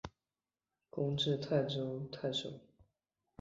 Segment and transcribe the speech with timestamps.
[0.89, 2.59] 官至泰州太守。